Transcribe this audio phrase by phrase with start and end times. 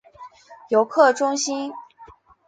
[0.71, 1.71] 游客中心